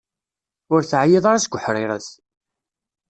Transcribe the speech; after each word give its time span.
Ur 0.73 0.81
teɛyiḍ 0.83 1.25
ara 1.25 1.43
seg 1.43 1.53
uḥṛiṛet? 1.57 2.07